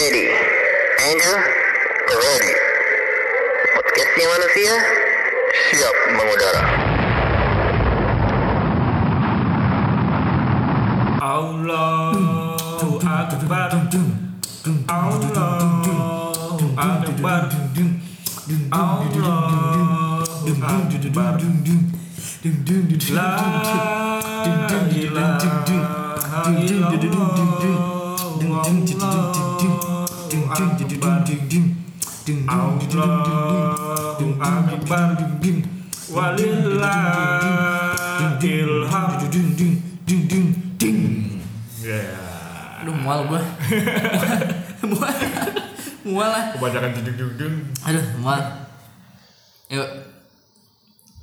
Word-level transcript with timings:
ready. 0.00 0.32
Angel, 1.12 1.36
ready. 2.08 2.52
Podcastnya 3.76 4.26
manusia, 4.32 4.74
siap 5.68 5.92
mengudara. 6.16 6.62
Allahu 11.20 12.96
Akbar 13.04 13.76
Allahu 14.88 15.60
Akbar 16.80 17.52
Allahu 18.72 19.36
Akbar 20.64 21.36
La 23.12 23.36
ilaha 24.96 25.60
Allahu 26.48 27.99
Akbar 34.40 35.16
Walillahil 36.10 37.62
hamd. 38.90 39.22
Aduh 42.80 42.96
mual 42.96 43.28
gua. 43.28 43.36
mual. 44.90 45.12
mual 46.00 46.28
lah. 46.32 46.56
Kebanyakan 46.56 46.96
dung 46.96 47.12
dung 47.12 47.32
dung. 47.36 47.56
Aduh 47.84 48.04
mual. 48.24 48.40
Yuk. 49.68 49.88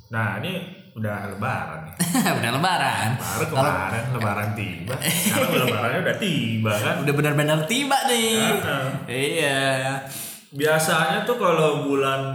Nah 0.08 0.38
ini 0.40 0.77
udah 0.98 1.30
lebaran 1.30 1.80
udah 2.38 2.50
lebaran. 2.52 3.08
Baru 3.16 3.44
kemarin 3.48 4.04
lebaran 4.14 4.48
tiba. 4.54 4.94
Sekarang 5.24 5.50
lebarannya 5.66 6.00
udah 6.02 6.16
tiba 6.18 6.72
kan. 6.74 6.94
udah 7.02 7.14
benar-benar 7.14 7.58
tiba 7.64 7.98
nih. 8.06 8.38
Iya. 9.06 9.62
Biasanya 10.48 11.22
tuh 11.22 11.36
kalau 11.36 11.84
bulan 11.84 12.32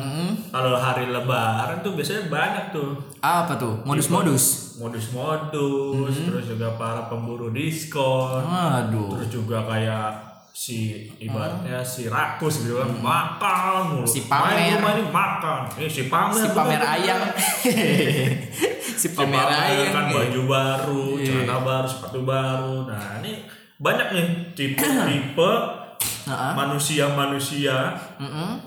kalau 0.47 0.77
hari 0.77 1.09
lebaran 1.09 1.81
tuh 1.81 1.97
biasanya 1.97 2.29
banyak 2.29 2.65
tuh 2.69 2.93
Apa 3.19 3.57
tuh? 3.57 3.81
Modus-modus. 3.83 4.77
modus-modus, 4.77 6.15
terus 6.17 6.45
juga 6.49 6.73
para 6.75 7.05
pemburu 7.05 7.49
diskon, 7.49 8.41
Aduh. 8.43 9.15
terus 9.15 9.29
juga 9.29 9.61
kayak 9.65 10.32
si 10.53 10.77
ibaratnya 11.17 11.81
si 11.81 12.05
rakus 12.05 12.61
gitu 12.61 12.77
kan 12.77 12.93
makan 12.93 13.81
mulu. 13.91 14.05
Si 14.05 14.23
pamer. 14.23 14.77
Main 14.77 15.01
ini 15.01 15.09
makan. 15.09 15.65
Eh 15.75 15.89
si 15.89 16.05
pamer. 16.05 16.37
Si 16.37 16.47
pamer 16.53 16.77
ayam. 16.79 17.19
si 18.93 19.01
Si 19.01 19.07
pamer 19.09 19.41
ayam. 19.43 19.89
kan 19.89 20.03
nih. 20.05 20.13
baju 20.13 20.41
baru, 20.45 21.03
Iya. 21.17 21.25
celana 21.41 21.57
baru, 21.59 21.87
sepatu 21.87 22.19
baru. 22.21 22.75
Nah, 22.85 23.17
ini 23.19 23.41
banyak 23.75 24.07
nih 24.13 24.25
tipe-tipe 24.53 25.51
Heeh. 26.29 26.51
manusia-manusia 26.55 27.97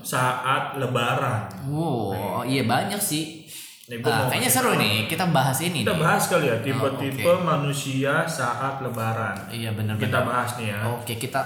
saat 0.03 0.77
lebaran. 0.77 1.47
Oh, 1.71 2.43
iya 2.43 2.67
banyak 2.67 2.99
sih. 2.99 3.47
Nih, 3.87 4.03
Ah, 4.03 4.27
mau 4.27 4.29
kayaknya 4.29 4.51
seru 4.51 4.75
nih. 4.75 5.07
Kita 5.07 5.31
bahas 5.31 5.63
ini 5.63 5.87
Kita 5.87 5.95
nih. 5.95 6.03
bahas 6.03 6.27
kali 6.27 6.51
ya 6.51 6.59
tipe-tipe 6.59 7.23
Oh, 7.23 7.39
manusia 7.39 8.27
saat 8.27 8.83
lebaran. 8.83 9.47
Iya 9.49 9.71
benar-benar. 9.71 10.03
Kita 10.03 10.19
bahas 10.21 10.51
nih 10.59 10.75
ya. 10.75 10.81
Oke, 10.91 11.15
kita 11.15 11.39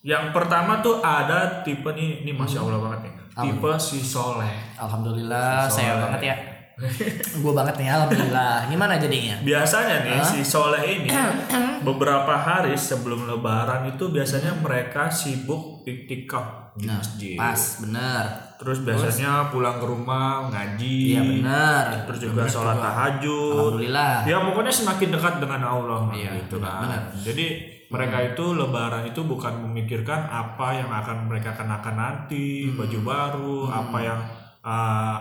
Yang 0.00 0.32
pertama 0.32 0.80
tuh 0.80 0.98
ada 0.98 1.60
tipe 1.60 1.92
nih, 1.92 2.24
ini 2.24 2.32
Hmm. 2.32 2.40
masya 2.40 2.58
Allah 2.60 2.80
banget 2.80 3.00
nih. 3.04 3.12
Tipe 3.30 3.70
si 3.78 4.00
soleh. 4.00 4.52
alhamdulillah 4.74 5.68
Si 5.68 5.76
saya 5.78 6.00
banget 6.00 6.22
ya. 6.24 6.36
gue 7.44 7.52
banget 7.52 7.76
nih 7.76 7.88
alhamdulillah. 7.88 8.64
Gimana 8.66 8.96
jadinya? 8.96 9.36
Biasanya 9.40 9.96
nih 10.00 10.18
si 10.24 10.40
soleh 10.40 10.80
ini 10.80 11.08
beberapa 11.86 12.32
hari 12.32 12.72
sebelum 12.72 13.28
lebaran 13.28 13.84
itu 13.86 14.08
biasanya 14.08 14.56
mereka 14.56 15.12
sibuk 15.12 15.84
iktikaf 15.84 16.72
di 16.74 16.88
Nah, 16.88 16.96
masjid. 16.98 17.36
pas 17.36 17.60
benar. 17.78 18.24
Terus 18.60 18.84
biasanya 18.84 19.48
pulang 19.48 19.80
ke 19.80 19.86
rumah 19.88 20.52
ngaji. 20.52 21.16
Iya 21.16 21.20
benar. 21.24 21.84
Terus 22.04 22.20
juga 22.28 22.44
sholat 22.44 22.76
tahajud. 22.76 23.56
Alhamdulillah. 23.80 24.14
Ya 24.28 24.36
pokoknya 24.36 24.68
semakin 24.68 25.08
dekat 25.16 25.34
dengan 25.40 25.64
Allah 25.64 26.12
Iya, 26.12 26.44
gitu 26.44 26.60
benar, 26.60 26.68
kan. 26.68 26.80
benar. 26.84 27.02
Jadi 27.24 27.46
mereka 27.88 28.16
itu 28.22 28.44
lebaran 28.52 29.02
itu 29.02 29.20
bukan 29.24 29.54
memikirkan 29.64 30.28
apa 30.28 30.76
yang 30.76 30.92
akan 30.92 31.26
mereka 31.26 31.56
kenakan 31.56 31.96
nanti, 31.96 32.68
Hmm. 32.68 32.76
baju 32.76 32.98
baru, 33.00 33.58
apa 33.66 33.98
yang 33.98 34.20
uh, 34.60 35.16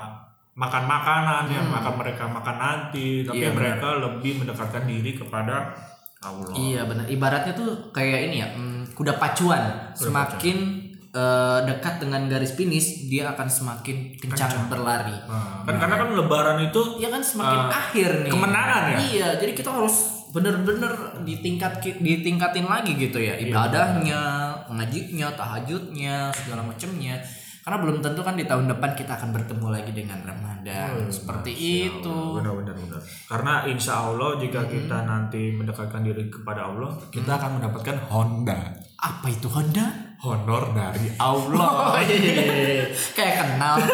makan 0.54 0.84
makanan 0.84 1.44
yang 1.48 1.68
akan 1.72 1.94
mereka 1.96 2.28
makan 2.28 2.58
nanti, 2.60 3.24
tapi 3.24 3.40
Iya, 3.40 3.56
benar. 3.56 3.80
mereka 3.80 3.88
lebih 3.98 4.32
mendekatkan 4.44 4.84
diri 4.84 5.16
kepada 5.16 5.72
Allah. 6.20 6.52
Iya 6.52 6.84
benar. 6.84 7.08
Ibaratnya 7.08 7.56
tuh 7.56 7.88
kayak 7.90 8.20
ini 8.28 8.44
ya, 8.44 8.52
mm, 8.52 8.92
kuda 8.92 9.16
pacuan. 9.16 9.96
Semakin 9.96 10.89
eh, 11.12 11.60
dekat 11.64 11.98
dengan 12.00 12.26
garis 12.26 12.54
finish, 12.54 13.06
dia 13.06 13.30
akan 13.30 13.48
semakin 13.48 14.14
kencang, 14.16 14.68
berlari. 14.68 15.18
Nah, 15.26 15.64
kan 15.64 15.76
karena 15.78 15.96
kan 15.98 16.10
lebaran 16.14 16.58
itu 16.62 16.82
Ya 16.98 17.10
kan 17.10 17.20
semakin 17.20 17.60
Eh, 17.60 17.70
akhir 17.72 18.10
nih. 18.24 18.32
kemenangan 18.32 18.84
ya? 18.88 18.98
Iya, 19.00 19.28
jadi 19.38 19.52
kita 19.54 19.70
harus 19.72 19.96
bener-bener 20.30 20.94
ditingkat 21.20 21.82
ditingkatin 21.98 22.62
lagi 22.64 22.94
gitu 22.94 23.18
ya 23.18 23.34
Iya, 23.34 23.50
ibadahnya, 23.50 24.22
ngajinya, 24.70 25.34
tahajudnya, 25.34 26.30
segala 26.32 26.62
macamnya. 26.64 27.18
Karena 27.60 27.78
belum 27.80 27.98
tentu 28.00 28.22
kan 28.22 28.34
di 28.34 28.46
tahun 28.46 28.66
depan 28.68 28.94
kita 28.94 29.14
akan 29.14 29.30
bertemu 29.32 29.68
lagi 29.68 29.92
dengan 29.92 30.22
Ramadan. 30.22 30.90
Oh, 30.96 31.10
Seperti 31.10 31.52
itu. 31.86 32.18
benar-benar 32.32 32.74
benar. 32.74 33.02
Karena 33.26 33.54
insya 33.66 33.94
Allah 34.00 34.38
jika 34.38 34.60
Hmm. 34.60 34.70
kita 34.70 34.98
nanti 35.04 35.42
mendekatkan 35.52 36.02
diri 36.02 36.30
kepada 36.30 36.66
Allah, 36.66 36.94
kita 37.10 37.30
akan 37.32 37.58
mendapatkan 37.58 37.98
Honda. 38.08 38.58
Apa 38.96 39.28
itu 39.28 39.46
Honda? 39.48 40.09
Honor 40.24 40.64
dari 40.76 41.08
Allah. 41.18 41.72
Oh, 41.96 42.02
iya. 42.04 42.86
Kayak 43.16 43.36
kenal. 43.44 43.76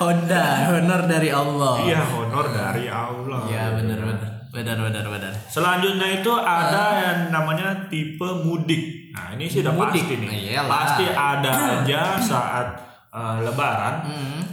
Honda, 0.00 0.44
honor 0.72 1.02
dari 1.06 1.28
Allah. 1.30 1.74
Iya, 1.84 2.00
honor 2.10 2.46
dari 2.50 2.86
Allah. 2.88 3.40
Iya, 3.46 3.64
benar 3.76 3.98
benar. 4.02 4.30
Benar 4.50 4.76
benar 4.82 5.04
benar. 5.06 5.32
Selanjutnya 5.46 6.08
itu 6.10 6.32
ada 6.34 6.84
yang 6.98 7.20
namanya 7.30 7.86
tipe 7.86 8.26
mudik. 8.42 9.14
Nah, 9.14 9.38
ini 9.38 9.46
sih 9.46 9.62
udah 9.62 9.74
Mudik. 9.78 10.02
pasti 10.02 10.14
nih. 10.18 10.30
Iyalah. 10.50 10.70
Pasti 10.74 11.04
ada 11.06 11.50
aja 11.78 12.02
saat 12.18 12.66
eh, 13.14 13.36
lebaran 13.46 13.94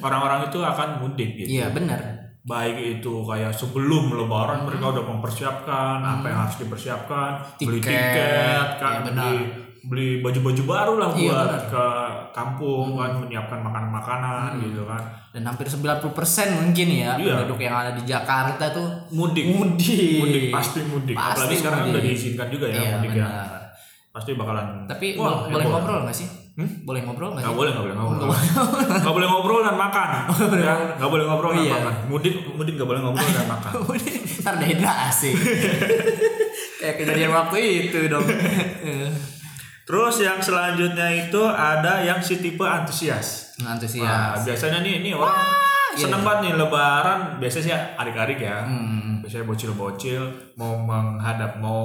orang-orang 0.02 0.50
itu 0.54 0.60
akan 0.62 1.02
mudik 1.02 1.30
gitu. 1.34 1.50
Hmm. 1.50 1.58
Iya, 1.58 1.66
benar. 1.74 2.00
Baik 2.48 2.76
itu 2.80 3.14
kayak 3.22 3.52
sebelum 3.52 4.08
lebaran 4.10 4.64
mereka 4.64 4.90
udah 4.90 5.04
mempersiapkan 5.06 6.00
apa 6.00 6.26
yang 6.26 6.40
harus 6.42 6.56
dipersiapkan, 6.58 7.32
beli 7.58 7.78
Hmm. 7.78 7.86
Tiket. 7.86 7.92
tiket 7.92 8.70
kan, 8.78 8.94
Iya, 8.94 9.06
benar. 9.06 9.24
beli 9.26 9.40
beli 9.84 10.08
baju-baju 10.20 10.64
baru 10.66 10.94
lah 10.98 11.10
Iya, 11.10 11.20
buat 11.26 11.38
benar. 11.46 11.60
Hmm. 11.60 11.70
ke 11.70 11.86
kampung 12.34 12.88
kan 12.94 13.12
menyiapkan 13.18 13.60
makanan-makanan 13.62 14.50
gitu 14.62 14.84
kan. 14.84 15.00
Dan 15.30 15.44
hampir 15.46 15.64
90% 15.66 16.08
mungkin 16.58 16.88
ya 16.90 17.16
Iya. 17.16 17.34
penduduk 17.38 17.60
yang 17.62 17.76
ada 17.78 17.92
di 17.92 18.04
Jakarta 18.04 18.66
tuh 18.70 18.88
Mudik. 19.10 19.44
mudik. 19.46 20.18
Mudik 20.18 20.44
pasti 20.50 20.80
mudik. 20.84 21.14
Pasti 21.14 21.36
Apalagi 21.38 21.56
sekarang 21.58 21.78
kan 21.78 21.86
mudik. 21.86 21.94
udah 21.94 22.04
diizinkan 22.06 22.48
juga 22.48 22.66
ya 22.66 22.76
Iya, 22.78 22.92
mudik 22.98 23.12
ya. 23.14 23.28
benar. 23.28 23.60
Pasti 24.10 24.30
bakalan 24.34 24.68
Tapi 24.86 25.08
Wah, 25.14 25.24
bo- 25.38 25.52
boleh 25.52 25.66
ngobrol 25.68 26.00
nggak 26.04 26.16
sih? 26.16 26.28
Hmm? 26.58 26.70
Boleh 26.90 27.06
ngobrol 27.06 27.38
nggak 27.38 27.46
Gak 27.46 27.54
boleh, 27.54 27.70
gak 27.70 27.86
boleh 27.86 27.96
ngobrol. 28.02 28.34
Gak 28.90 29.14
boleh 29.22 29.28
ngobrol 29.30 29.62
dan 29.62 29.78
makan. 29.78 30.10
ya, 30.66 30.74
gak 30.98 31.10
boleh 31.14 31.26
ngobrol 31.30 31.54
dan 31.54 31.62
Iya. 31.62 31.74
makan. 31.78 31.94
Mudik, 32.10 32.36
mudik 32.50 32.74
gak 32.74 32.90
boleh 32.90 33.02
ngobrol 33.06 33.30
dan 33.30 33.46
makan. 33.46 33.72
Ntar 34.42 34.56
dehidrasi. 34.58 35.32
Kayak 36.82 36.96
kejadian 36.98 37.30
waktu 37.30 37.58
itu 37.86 38.10
dong. 38.10 38.26
Terus 39.86 40.16
yang 40.20 40.42
selanjutnya 40.42 41.08
itu 41.14 41.42
ada 41.46 42.02
yang 42.02 42.18
si 42.20 42.42
tipe 42.42 42.66
antusias. 42.66 43.54
Nah, 43.62 43.78
Antusias. 43.78 44.42
biasanya 44.42 44.82
nih, 44.82 45.02
ini 45.02 45.14
orang 45.14 45.38
iya. 45.94 46.06
seneng 46.10 46.22
banget 46.26 46.40
nih 46.42 46.54
lebaran. 46.58 47.20
Biasanya 47.38 47.64
sih 47.64 47.74
adik-adik 47.74 48.42
ya. 48.42 48.66
Hmm. 48.66 49.17
Biasanya 49.28 49.44
bocil-bocil 49.44 50.24
mau 50.56 50.80
menghadap 50.80 51.60
mau 51.60 51.84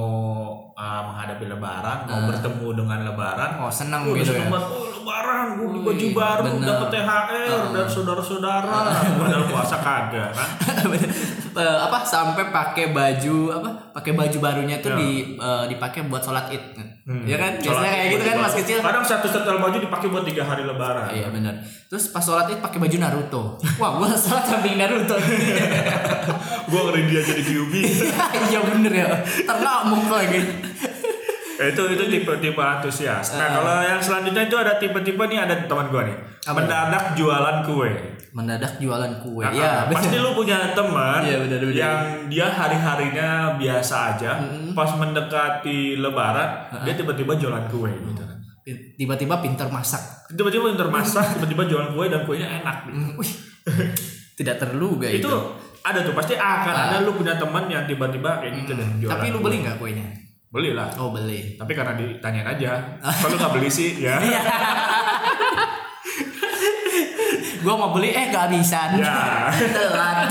uh, 0.71 1.01
menghadapi 1.03 1.51
lebaran, 1.51 2.07
mau 2.07 2.23
bertemu 2.23 2.67
dengan 2.71 3.03
lebaran. 3.03 3.59
Oh 3.59 3.67
seneng 3.67 4.07
Oh, 4.07 4.15
gitu 4.15 4.31
ya. 4.31 4.47
banget. 4.47 4.63
Oh, 4.63 4.87
lebaran, 4.87 5.59
gue 5.59 5.67
beli 5.67 5.81
baju 5.83 6.07
baru, 6.15 6.43
dapet 6.63 6.87
THR 6.95 7.27
dan 7.75 7.83
saudara-saudara. 7.83 8.75
Padahal 9.19 9.43
puasa 9.51 9.75
kagak 9.75 10.31
kan. 10.31 10.47
Eh, 11.53 11.77
apa 11.79 12.01
sampai 12.01 12.49
pakai 12.49 12.89
baju 12.89 13.37
apa 13.53 13.69
pakai 13.93 14.11
baju 14.11 14.37
barunya 14.39 14.77
tuh 14.77 14.89
Ya. 14.89 14.97
di 14.97 15.09
eh, 15.33 15.63
dipakai 15.67 16.05
buat 16.05 16.19
sholat 16.19 16.49
id 16.49 16.65
Hmm. 17.03 17.27
ya 17.27 17.35
kan 17.35 17.59
biasanya 17.59 17.91
kayak 17.91 18.07
gitu 18.09 18.23
kan 18.23 18.37
mas 18.39 18.55
kecil 18.55 18.77
Kadang 18.79 19.03
satu 19.03 19.27
setel 19.27 19.59
baju 19.59 19.75
dipakai 19.75 20.07
buat 20.07 20.23
tiga 20.23 20.39
hari 20.41 20.63
lebaran. 20.63 21.11
iya 21.11 21.27
benar 21.27 21.51
terus 21.85 22.07
pas 22.07 22.19
sholat 22.19 22.47
id 22.47 22.57
pakai 22.57 22.79
baju 22.79 22.95
Naruto 22.97 23.43
wah 23.75 23.91
gua 23.93 24.07
sholat 24.17 24.41
samping 24.41 24.75
Naruto 24.75 25.19
gue 26.69 26.79
ngeri 26.81 27.01
dia 27.05 27.21
jadi 27.21 27.43
Kyuubi. 27.43 27.81
iya 28.47 28.59
bener 28.63 28.93
ya 28.93 29.07
ntar 29.43 29.57
ngamuk 29.57 30.07
lagi 30.07 30.39
itu 31.53 31.81
itu 31.87 32.03
tipe-tipe 32.09 32.57
antusias. 32.57 33.33
Nah, 33.33 33.45
Eh. 33.45 33.51
kalau 33.53 33.75
yang 33.79 33.99
selanjutnya 33.99 34.43
itu 34.45 34.55
ada 34.55 34.73
tipe-tipe 34.75 35.21
nih 35.23 35.39
ada 35.39 35.53
teman 35.63 35.87
gua 35.87 36.03
nih. 36.03 36.17
Apa? 36.43 36.57
Mendadak 36.57 37.05
jualan 37.13 37.57
kue. 37.61 37.91
Mendadak 38.33 38.73
jualan 38.77 39.13
kue. 39.21 39.45
Nah, 39.45 39.53
ya, 39.53 39.73
pasti 39.85 40.09
bener. 40.09 40.25
lu 40.25 40.31
punya 40.33 40.73
teman 40.73 41.21
benar. 41.21 41.61
yang 41.69 41.97
dia 42.25 42.49
hari-harinya 42.49 43.29
biasa 43.55 44.17
aja, 44.17 44.31
pas 44.73 44.89
mendekati 44.93 45.95
lebaran 45.95 46.49
dia 46.81 46.93
tiba-tiba 46.93 47.37
jualan 47.37 47.65
kue 47.67 47.91
gitu. 47.93 48.23
Tiba-tiba 48.97 49.37
pintar 49.37 49.67
masak. 49.67 50.01
Tiba-tiba 50.31 50.71
pinter 50.71 50.89
masak, 50.89 51.37
tiba-tiba 51.37 51.67
jualan 51.67 51.89
kue 51.91 52.05
dan 52.07 52.23
kuenya 52.23 52.47
enak. 52.59 52.89
Hmm, 52.89 53.13
Wih. 53.13 53.31
Tidak 54.33 54.55
terduga 54.57 55.05
itu 55.05 55.21
itu. 55.21 55.33
ada 55.83 56.01
tuh 56.01 56.17
pasti 56.17 56.33
akan 56.33 56.73
ada 56.89 56.97
lu 57.03 57.13
punya 57.13 57.37
teman 57.37 57.69
yang 57.69 57.85
tiba-tiba 57.85 58.41
kayak 58.41 58.53
gitu 58.57 58.71
dan 58.73 58.89
jualan. 58.97 59.13
Hmm. 59.13 59.21
Tapi 59.21 59.25
lu 59.29 59.39
beli 59.39 59.57
nggak 59.61 59.77
kuenya? 59.77 60.07
Beli 60.53 60.71
lah. 60.71 60.85
Oh 60.95 61.09
beli. 61.09 61.57
Tapi 61.57 61.73
karena 61.73 61.93
ditanyain 61.93 62.45
aja, 62.47 62.77
kalau 63.01 63.35
nggak 63.35 63.51
beli 63.51 63.67
sih 63.67 63.97
ya. 63.97 64.21
Iya. 64.23 64.41
Gua 67.59 67.73
mau 67.75 67.89
beli 67.89 68.11
eh 68.11 68.29
kehabisan. 68.29 68.95
Ya. 68.95 69.49
Telat. 69.49 70.29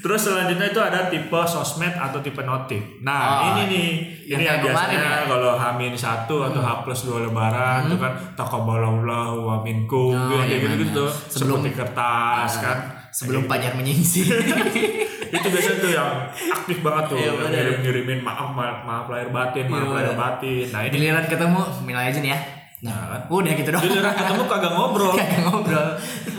Terus 0.00 0.20
selanjutnya 0.22 0.66
itu 0.66 0.80
ada 0.80 1.06
tipe 1.06 1.36
sosmed 1.44 1.92
atau 1.92 2.18
tipe 2.18 2.40
notif. 2.40 2.80
Nah 3.00 3.20
Oh, 3.20 3.52
ini 3.52 3.62
nih, 3.68 3.88
yang 4.26 4.40
ini 4.40 4.48
yang 4.48 4.58
biasanya 4.64 4.96
ya? 4.96 5.28
kalau 5.28 5.52
Hamin 5.54 5.92
satu 5.92 6.40
atau 6.42 6.56
H 6.58 6.80
plus 6.80 7.04
dua 7.04 7.20
lebaran 7.20 7.84
itu 7.84 8.00
kan 8.00 8.08
takabalallahu 8.32 9.36
wa 9.38 9.56
minkum 9.60 10.16
Oh, 10.16 10.40
gitu 10.40 10.48
iya, 10.48 10.56
gitu 10.64 10.74
gitu. 10.80 11.04
Sebelum- 11.28 11.60
seperti 11.60 11.70
kertas 11.76 12.50
kan. 12.56 12.78
Sebelum 13.10 13.44
Kayak 13.44 13.50
Pajar 13.52 13.72
menyingsi. 13.76 14.22
gitu. 14.22 14.54
itu 15.30 15.46
biasanya 15.46 15.78
tuh 15.78 15.90
yang 15.94 16.10
aktif 16.30 16.78
banget 16.82 17.04
tuh, 17.06 17.16
Iya, 17.16 17.30
yang 17.30 17.50
ngirim 17.50 17.76
ngirimin 17.86 18.20
maaf 18.20 18.50
maaf, 18.52 18.78
maaf 18.82 19.06
lahir 19.06 19.30
batin, 19.30 19.64
maaf 19.70 19.86
Iya, 19.86 19.94
lahir 19.94 20.16
batin. 20.18 20.64
Nah 20.74 20.80
ini 20.86 20.94
Giliran 20.98 21.24
ketemu 21.30 21.60
Mila 21.86 22.02
aja 22.02 22.18
nih 22.18 22.30
ya. 22.34 22.40
Nah, 22.80 22.96
kan. 23.12 23.20
Udah 23.28 23.52
gitu 23.52 23.68
dong. 23.70 23.82
Giliran 23.84 24.14
ketemu 24.16 24.42
kagak 24.48 24.72
ngobrol. 24.72 25.12
Kayak 25.18 25.40
ngobrol. 25.46 25.88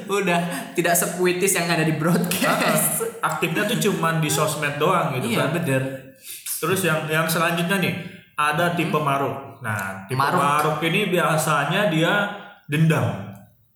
Udah 0.09 0.39
tidak 0.73 0.93
sepuitis 0.97 1.53
yang 1.53 1.69
ada 1.69 1.85
di 1.85 1.93
broadcast. 1.95 3.05
aktifnya 3.21 3.69
tuh 3.69 3.77
cuman 3.77 4.17
di 4.17 4.25
sosmed 4.27 4.81
doang 4.81 5.13
gitu 5.15 5.38
iya 5.38 5.45
kan. 5.45 5.61
bener. 5.61 5.81
Terus 6.61 6.81
yang 6.81 7.05
yang 7.05 7.25
selanjutnya 7.29 7.77
nih 7.77 7.93
ada 8.33 8.73
tipe 8.73 8.97
maruk. 8.97 9.61
Nah, 9.61 10.09
tipe 10.09 10.17
Maruk. 10.17 10.41
maruk, 10.41 10.77
ini 10.81 11.13
biasanya 11.13 11.93
dia 11.93 12.13
dendam. 12.65 13.31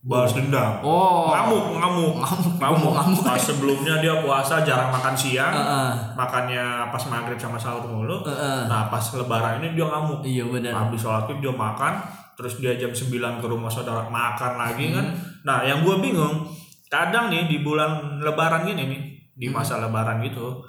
Balas 0.05 0.37
dendam. 0.37 0.85
Oh. 0.85 1.33
Ngamuk, 1.33 1.81
ngamuk. 1.81 2.13
Ngamuk, 2.21 2.53
ngamuk. 2.61 2.93
ngamuk. 2.93 3.23
Pas 3.25 3.41
sebelumnya 3.41 3.97
dia 4.05 4.21
puasa 4.21 4.61
jarang 4.61 4.93
makan 4.93 5.17
siang. 5.17 5.49
Heeh. 5.49 5.89
Makannya 6.13 6.93
pas 6.93 7.03
maghrib 7.09 7.41
sama 7.41 7.57
sahur 7.57 7.81
mulu. 7.89 8.21
Heeh. 8.21 8.69
Nah, 8.69 8.85
pas 8.85 9.01
lebaran 9.01 9.57
ini 9.65 9.73
dia 9.73 9.89
ngamuk. 9.89 10.21
Iya 10.21 10.45
bener. 10.45 10.69
Habis 10.69 11.01
sholat 11.01 11.25
id 11.33 11.41
dia 11.41 11.49
makan, 11.49 12.05
terus 12.37 12.61
dia 12.61 12.77
jam 12.77 12.93
9 12.93 13.41
ke 13.41 13.45
rumah 13.49 13.65
saudara 13.65 14.05
makan 14.05 14.61
lagi 14.61 14.93
kan. 14.93 15.09
Hmm. 15.09 15.41
Nah, 15.41 15.65
yang 15.65 15.81
gua 15.81 15.97
bingung, 15.97 16.45
kadang 16.85 17.33
nih 17.33 17.49
di 17.49 17.65
bulan 17.65 18.21
lebaran 18.21 18.61
gini 18.69 18.85
nih, 18.85 19.01
di 19.33 19.49
Hmm. 19.49 19.57
masa 19.57 19.81
lebaran 19.81 20.21
gitu, 20.21 20.61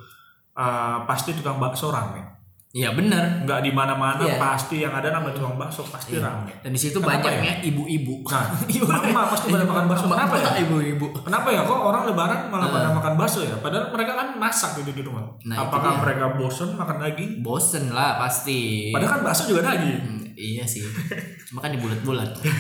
eh, 0.56 0.96
pasti 1.04 1.36
tukang 1.36 1.60
bakso 1.60 1.92
rame. 1.92 2.24
Iya 2.76 2.92
bener. 2.92 3.24
Nggak 3.42 3.60
di 3.62 3.72
mana-mana 3.72 4.20
Iya. 4.20 4.36
pasti 4.36 4.76
yang 4.78 4.92
ada 4.92 5.08
nama 5.08 5.32
tukang 5.32 5.56
bakso 5.56 5.80
pasti 5.82 6.20
rame. 6.20 6.52
Dan 6.60 6.70
di 6.70 6.76
situ 6.76 7.00
banyaknya 7.00 7.64
ibu-ibu. 7.64 8.20
Nah, 8.22 8.52
mama 9.00 9.32
pasti 9.32 9.48
pada 9.48 9.64
makan 9.64 9.84
bakso. 9.86 10.04
Kenapa 10.06 10.36
ya? 10.36 10.60
Ibu-ibu. 10.60 11.06
Kenapa 11.18 11.48
ya 11.48 11.64
kok 11.64 11.80
orang 11.80 12.04
lebaran 12.04 12.40
malah 12.46 12.68
pada 12.68 12.92
makan 12.92 13.16
bakso 13.16 13.40
ya? 13.40 13.56
Padahal 13.56 13.88
mereka 13.88 14.12
kan 14.14 14.28
masak 14.36 14.76
gitu 14.76 14.92
di 14.92 15.00
rumah. 15.00 15.24
Nah, 15.42 15.56
Apakah 15.62 16.04
mereka 16.04 16.36
bosen 16.36 16.76
makan 16.76 17.00
daging? 17.00 17.40
Bosen 17.40 17.84
lah 17.90 18.20
pasti. 18.20 18.92
Padahal 18.92 19.10
kan 19.10 19.22
bakso 19.24 19.48
juga 19.48 19.64
daging. 19.66 19.96
Hmm, 19.98 20.20
iya 20.34 20.60
sih. 20.62 20.84
Cuma 21.46 21.64
kan 21.64 21.72
di 21.72 21.78
bulat-bulat. 21.78 22.28
ya 22.36 22.52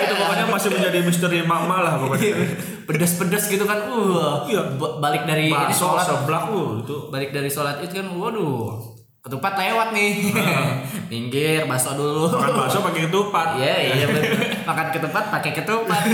itu 0.04 0.14
pokoknya 0.14 0.46
masih 0.46 0.70
menjadi 0.70 0.98
misteri 1.02 1.42
mama 1.42 1.82
lah 1.82 1.98
pokoknya. 1.98 2.38
Pedas-pedas 2.86 3.46
gitu 3.46 3.64
kan. 3.64 3.82
Uh. 3.84 4.46
Iya. 4.46 4.78
ba- 4.78 5.00
Balik 5.00 5.26
dari 5.26 5.50
bakso 5.50 5.90
sholat. 5.90 6.06
seblak 6.06 6.44
lu 6.46 6.78
itu 6.80 6.96
Balik 7.08 7.30
dari 7.30 7.46
sholat 7.46 7.82
itu 7.82 7.92
kan 7.92 8.06
waduh. 8.12 8.89
Ketupat 9.20 9.52
lewat 9.60 9.92
nih. 9.92 10.32
Minggir, 11.12 11.68
bakso 11.68 11.92
dulu. 11.92 12.32
makan 12.32 12.56
bakso 12.56 12.80
pakai 12.80 13.04
ketupat. 13.04 13.48
Iya, 13.60 13.76
iya 13.92 14.06
betul. 14.08 14.32
Makan 14.64 14.86
ketupat 14.96 15.24
pakai 15.28 15.52
ketupat. 15.52 16.00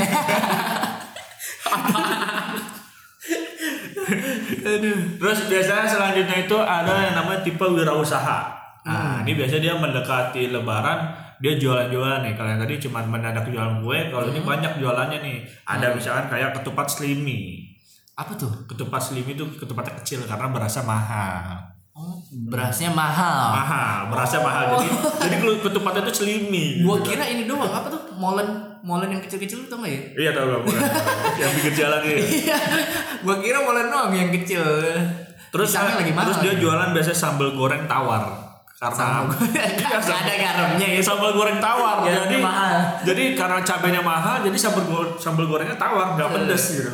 Terus 5.22 5.38
biasanya 5.46 5.86
selanjutnya 5.86 6.36
itu 6.46 6.56
ada 6.58 7.10
yang 7.10 7.14
namanya 7.14 7.46
tipe 7.46 7.62
wirausaha. 7.62 8.38
Nah, 8.86 9.22
ini 9.26 9.34
biasanya 9.34 9.62
dia 9.70 9.74
mendekati 9.74 10.50
lebaran, 10.54 11.10
dia 11.42 11.58
jualan-jualan 11.58 12.22
nih. 12.22 12.34
Kalau 12.38 12.48
yang 12.54 12.62
tadi 12.62 12.74
cuma 12.82 13.02
mendadak 13.02 13.46
jualan 13.50 13.82
kue, 13.82 13.98
kalau 14.10 14.26
ini 14.30 14.40
banyak 14.42 14.78
jualannya 14.78 15.18
nih. 15.22 15.36
Ada 15.66 15.94
misalkan 15.94 16.26
kayak 16.30 16.58
ketupat 16.58 16.86
slimy. 16.90 17.70
Apa 18.14 18.34
tuh? 18.38 18.50
Ketupat 18.70 19.02
slimy 19.02 19.34
itu 19.34 19.46
ketupatnya 19.58 19.94
kecil 20.02 20.22
karena 20.26 20.50
berasa 20.50 20.86
mahal. 20.86 21.75
Oh, 22.26 22.48
berasnya 22.48 22.90
mahal. 22.90 23.54
Mahal, 23.54 23.98
berasa 24.08 24.36
mahal. 24.38 24.64
Jadi 24.76 24.88
jadi 25.22 25.34
kalau 25.38 25.54
ketupatnya 25.60 26.02
itu 26.02 26.14
slimy. 26.16 26.66
Gua 26.80 26.98
kira 26.98 27.22
ini 27.24 27.44
doang 27.44 27.66
apa 27.66 27.86
tuh? 27.86 28.02
Molen 28.12 28.48
molen 28.80 29.08
yang 29.08 29.20
kecil-kecil 29.20 29.62
itu 29.62 29.74
enggak 29.74 29.90
ya? 29.90 30.00
Iya 30.16 30.30
tahu 30.32 30.46
gak 30.48 30.60
bukan. 30.62 30.80
yang 31.40 31.50
pinggir 31.52 31.74
jalan. 31.76 32.00
Iya. 32.02 32.58
Gua 33.20 33.36
kira 33.38 33.58
molen 33.60 33.86
doang 33.86 34.10
yang 34.10 34.30
kecil. 34.32 34.62
Terus 35.48 35.68
Pisangnya 35.70 35.96
lagi 35.96 36.12
mahal. 36.12 36.26
terus 36.26 36.38
dia 36.40 36.54
jualan 36.56 36.88
biasanya 36.90 37.14
sambal 37.16 37.48
goreng 37.52 37.86
tawar. 37.86 38.22
Karena 38.76 38.92
Sambal 38.92 39.22
goreng. 39.24 39.54
Iya, 39.78 39.96
sambal- 39.96 40.20
ada 40.20 40.34
garamnya 40.36 40.88
ya. 40.88 41.00
sambal 41.00 41.30
goreng 41.32 41.58
tawar. 41.58 41.96
Ya, 42.04 42.12
jadi 42.20 42.36
mahal. 42.38 42.74
Jadi 43.02 43.22
karena 43.32 43.58
cabenya 43.62 44.02
mahal, 44.02 44.36
jadi 44.42 44.56
sambal 44.56 44.84
go- 44.84 45.14
sambal 45.16 45.46
gorengnya 45.46 45.74
tawar, 45.74 46.12
nggak 46.12 46.28
pedes 46.28 46.64
gitu. 46.76 46.90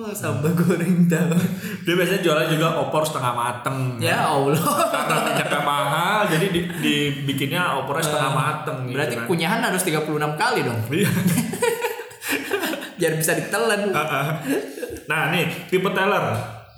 Oh, 0.00 0.08
sambal 0.10 0.56
goreng 0.56 1.04
tawar. 1.04 1.36
Dia 1.84 1.92
biasanya 1.92 2.24
jualan 2.24 2.48
juga 2.48 2.72
opor 2.80 3.04
setengah 3.04 3.32
mateng. 3.32 4.00
Ya 4.00 4.24
Allah. 4.24 4.56
Karena 4.56 5.20
minyaknya 5.28 5.60
mahal, 5.60 6.20
jadi 6.24 6.46
di, 6.48 6.60
dibikinnya 6.80 7.76
opornya 7.76 8.08
setengah 8.08 8.32
mateng. 8.32 8.78
gitu 8.88 8.96
Berarti 8.96 9.14
kan. 9.14 9.26
kunyahan 9.28 9.60
harus 9.60 9.82
36 9.84 10.08
kali 10.34 10.60
dong. 10.64 10.80
Iya. 10.88 11.10
Biar 12.98 13.12
bisa 13.14 13.32
ditelan. 13.34 13.92
nah 15.04 15.28
nih 15.28 15.44
tipe 15.68 15.88
teller. 15.90 16.24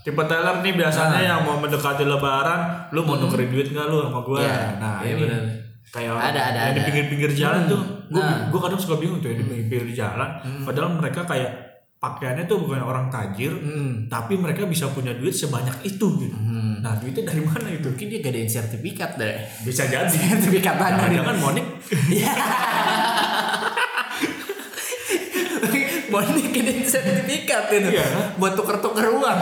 Tipe 0.02 0.22
teller 0.24 0.58
nih 0.58 0.74
biasanya 0.74 1.20
yang 1.20 1.40
mau 1.42 1.56
mendekati 1.56 2.02
lebaran, 2.02 2.90
lu 2.90 3.02
mau 3.02 3.14
nukerin 3.14 3.46
duit 3.48 3.70
nggak 3.70 3.86
lu 3.86 4.02
sama 4.02 4.18
gua? 4.20 4.38
Iya, 4.38 4.58
nah 4.76 4.98
iya 4.98 5.14
ini 5.14 5.22
bener. 5.22 5.42
kayak 5.88 6.10
Ada, 6.10 6.40
ada, 6.42 6.58
yang 6.60 6.74
di 6.74 6.80
ada. 6.80 6.86
pinggir-pinggir 6.88 7.30
jalan 7.36 7.62
tuh, 7.66 7.82
gua 8.08 8.18
Nah. 8.18 8.38
gua 8.50 8.60
kadang 8.66 8.78
suka 8.78 8.98
bingung 8.98 9.18
tuh 9.18 9.30
ya 9.30 9.38
di 9.38 9.44
pinggir 9.44 9.82
jalan. 9.92 10.30
Padahal 10.62 10.90
mereka 10.92 11.22
kayak 11.22 11.71
pakaiannya 12.02 12.44
tuh 12.44 12.66
bukan 12.66 12.82
orang 12.82 13.06
tajir, 13.06 13.54
Hmm. 13.54 14.10
tapi 14.10 14.34
mereka 14.34 14.66
bisa 14.66 14.90
punya 14.90 15.14
duit 15.14 15.30
sebanyak 15.30 15.78
itu 15.86 16.06
gitu. 16.18 16.34
Nah 16.82 16.98
duitnya 16.98 17.22
dari 17.22 17.40
mana 17.40 17.70
itu? 17.70 17.86
Mungkin 17.86 18.10
dia 18.10 18.18
gadain 18.18 18.50
sertifikat 18.50 19.14
deh. 19.14 19.38
Bisa 19.62 19.86
jadi. 19.86 20.10
Sertifikat 20.34 20.74
tanah. 20.74 21.06
Jangan 21.06 21.38
Monik 21.38 21.62
Bonik 26.12 26.50
gadain 26.50 26.82
sertifikat 26.82 27.70
itu. 27.70 27.94
Iya. 27.94 28.36
Buat 28.36 28.52
tuker-tuker 28.52 29.06
uang. 29.08 29.38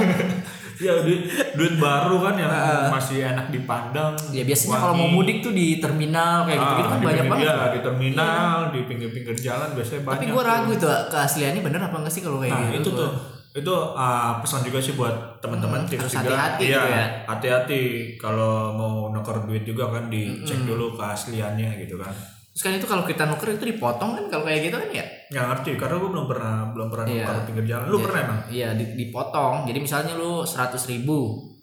Ya 0.81 0.97
duit 0.99 1.23
duit 1.53 1.75
baru 1.77 2.17
kan 2.21 2.35
yang 2.35 2.49
masih 2.89 3.23
enak 3.23 3.47
dipandang. 3.49 4.17
Ya 4.31 4.43
biasanya 4.43 4.77
kalau 4.79 4.95
mau 4.97 5.09
mudik 5.09 5.39
tuh 5.39 5.53
di 5.53 5.77
terminal 5.77 6.43
kayak 6.43 6.57
gitu-gitu 6.59 6.83
Ah, 6.83 6.91
kan 6.91 7.01
banyak 7.03 7.25
banget. 7.27 7.45
iya, 7.45 7.57
di 7.69 7.81
terminal, 7.81 8.55
di 8.69 8.81
pinggir-pinggir 8.83 9.37
jalan 9.37 9.69
biasanya 9.73 10.03
banyak. 10.03 10.17
Tapi 10.19 10.27
gue 10.27 10.43
ragu 10.43 10.73
tuh 10.75 10.91
keasliannya 11.07 11.61
bener 11.61 11.81
apa 11.83 11.97
enggak 11.97 12.11
sih 12.11 12.23
kalau 12.23 12.39
kayak 12.39 12.51
Nah, 12.51 12.63
gitu. 12.71 12.81
itu 12.81 12.91
tuh 12.97 13.11
itu 13.51 13.75
uh, 13.75 14.39
pesan 14.39 14.63
juga 14.63 14.79
sih 14.79 14.95
buat 14.95 15.11
teman-teman 15.39 15.83
Hmm, 15.83 15.91
tips 15.91 16.07
juga. 16.09 16.23
hati-hati 16.23 16.63
Iya, 16.65 16.71
gitu 16.73 16.89
ya. 16.89 17.05
hati-hati 17.27 17.81
kalau 18.15 18.55
mau 18.73 18.95
nuker 19.11 19.43
duit 19.45 19.63
juga 19.65 19.91
kan 19.91 20.07
dicek 20.07 20.65
dulu 20.65 20.95
keasliannya 20.95 21.77
gitu 21.79 21.99
kan. 21.99 22.15
Terus 22.51 22.63
kan 22.63 22.73
itu 22.73 22.85
kalau 22.85 23.05
kita 23.05 23.23
nuker 23.25 23.49
itu 23.53 23.65
dipotong 23.65 24.11
kan 24.13 24.25
kalau 24.27 24.43
kayak 24.43 24.61
gitu 24.65 24.77
kan 24.77 24.91
ya? 24.93 25.05
Nggak 25.29 25.45
ngerti 25.49 25.71
karena 25.77 25.97
gue 25.97 26.11
belum 26.11 26.27
pernah 26.27 26.55
belum 26.69 26.89
pernah 26.89 27.05
Iya. 27.07 27.23
nuker 27.23 27.37
pinggir 27.45 27.65
jalan. 27.69 27.87
Lu 27.87 27.99
pernah 28.01 28.21
emang? 28.21 28.39
Iya 28.47 28.69
di- 28.73 28.95
dipotong. 28.97 29.55
Jadi 29.65 29.79
misalnya 29.79 30.13
lu 30.15 30.43
100 30.43 30.83
ribu. 30.87 31.19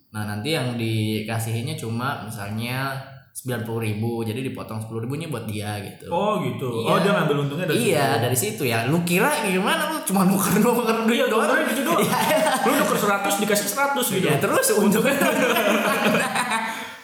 Nah 0.09 0.23
nanti 0.23 0.49
yang 0.51 0.73
dikasihinnya 0.73 1.75
cuma 1.75 2.23
misalnya 2.23 2.95
90 3.33 3.53
ribu. 3.77 4.23
Jadi 4.23 4.39
dipotong 4.41 4.79
10 4.79 4.97
ribunya 4.99 5.27
buat 5.27 5.43
dia 5.43 5.75
gitu. 5.77 6.07
Oh 6.07 6.39
gitu. 6.39 6.81
Iya. 6.81 6.87
Oh 6.87 6.97
dia 6.97 7.11
ngambil 7.13 7.37
untungnya 7.43 7.67
dari 7.67 7.77
iya 7.85 8.07
situ. 8.09 8.23
dari 8.23 8.37
situ 8.39 8.63
ya. 8.65 8.79
Lu 8.87 9.03
kira 9.03 9.29
gimana 9.43 9.91
lu 9.91 9.99
cuma 10.01 10.23
nuker 10.23 10.57
nuker 10.57 11.03
duit 11.03 11.19
Iya, 11.19 11.25
doang? 11.27 11.45
nukernya 11.45 11.65
gitu 11.69 11.81
doang. 11.83 12.01
Iya. 12.01 12.17
Lu 12.63 12.71
nuker 12.73 12.97
100 12.97 13.37
dikasih 13.37 13.67
100 13.67 14.05
gitu. 14.09 14.25
Ya 14.25 14.39
terus 14.39 14.65
untungnya 14.73 15.13